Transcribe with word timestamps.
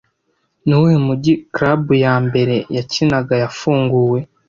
Nuwuhe 0.65 0.97
mujyi 1.07 1.33
club 1.53 1.83
ya 2.03 2.15
mbere 2.25 2.55
yakinaga 2.75 3.33
yafunguwe 3.43 4.19